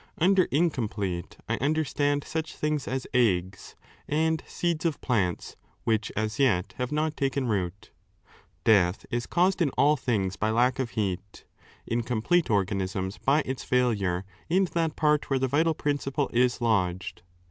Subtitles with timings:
[0.17, 3.75] Under incomplete, I understand such things as eggs,
[4.07, 7.91] and seeds of plants which as yet have not taken root.
[8.63, 11.45] Death is caused in all things by lack of heat;
[11.85, 17.21] in complete organisms by its failure in that part where the vital principle is lodged.